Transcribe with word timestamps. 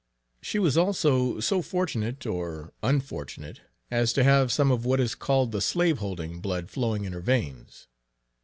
She 0.41 0.57
was 0.57 0.77
also 0.77 1.39
so 1.39 1.61
fortunate 1.61 2.25
or 2.25 2.73
unfortunate, 2.81 3.61
as 3.91 4.13
to 4.13 4.23
have 4.23 4.51
some 4.51 4.71
of 4.71 4.83
what 4.83 4.99
is 4.99 5.13
called 5.13 5.51
the 5.51 5.61
slaveholding 5.61 6.39
blood 6.41 6.71
flowing 6.71 7.05
in 7.05 7.13
her 7.13 7.21
veins. 7.21 7.87